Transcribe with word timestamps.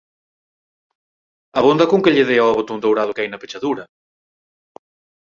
Abonda 1.61 1.89
con 1.91 2.01
que 2.03 2.13
lle 2.15 2.27
dea 2.29 2.47
ó 2.49 2.55
botón 2.59 2.81
dourado 2.83 3.13
que 3.13 3.21
hai 3.21 3.29
na 3.31 3.41
pechadura... 3.43 3.83